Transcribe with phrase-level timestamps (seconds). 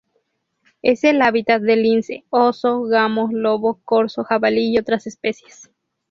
[0.81, 5.69] Es el hábitat del lince, oso, gamo, lobo, corzo, jabalí y otras especies.